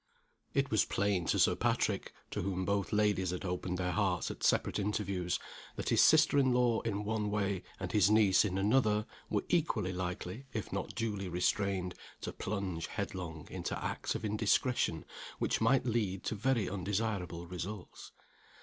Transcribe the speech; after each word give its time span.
It 0.55 0.71
was 0.71 0.83
plain 0.83 1.27
to 1.27 1.37
Sir 1.37 1.55
Patrick 1.55 2.11
(to 2.31 2.41
whom 2.41 2.65
both 2.65 2.91
ladies 2.91 3.29
had 3.29 3.45
opened 3.45 3.77
their 3.77 3.91
hearts, 3.91 4.31
at 4.31 4.41
separate 4.43 4.79
interviews) 4.79 5.37
that 5.75 5.89
his 5.89 6.01
sister 6.01 6.39
in 6.39 6.51
law, 6.51 6.81
in 6.81 7.03
one 7.05 7.29
way, 7.29 7.61
and 7.79 7.91
his 7.91 8.09
niece 8.09 8.43
in 8.43 8.57
another, 8.57 9.05
were 9.29 9.45
equally 9.47 9.93
likely 9.93 10.47
if 10.53 10.73
not 10.73 10.95
duly 10.95 11.29
restrained 11.29 11.93
to 12.21 12.31
plunge 12.33 12.87
headlong 12.87 13.47
into 13.51 13.77
acts 13.79 14.15
of 14.15 14.25
indiscretion 14.25 15.05
which 15.37 15.61
might 15.61 15.85
lead 15.85 16.23
to 16.23 16.33
very 16.33 16.67
undesirable 16.67 17.45
results. 17.45 18.11